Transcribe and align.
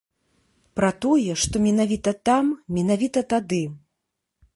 Пра 0.77 0.87
тое, 1.03 1.35
што 1.43 1.55
менавіта 1.65 2.13
там, 2.29 2.45
менавіта 2.79 3.19
тады. 3.35 3.61